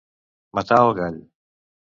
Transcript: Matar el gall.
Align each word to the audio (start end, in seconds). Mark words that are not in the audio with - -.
Matar 0.59 0.79
el 0.87 0.95
gall. 1.01 1.21